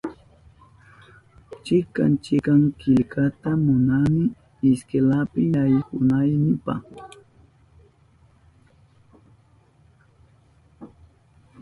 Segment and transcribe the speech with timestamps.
[1.65, 4.23] Chikan chikan killkata munani
[4.71, 6.75] iskwelapi yaykunaynipa